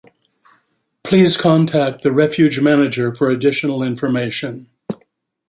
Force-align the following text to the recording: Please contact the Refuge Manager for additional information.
Please 1.03 1.37
contact 1.37 2.01
the 2.01 2.11
Refuge 2.11 2.59
Manager 2.59 3.13
for 3.13 3.29
additional 3.29 3.83
information. 3.83 4.67